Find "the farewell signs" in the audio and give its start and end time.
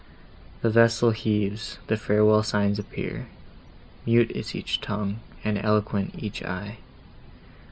1.85-2.79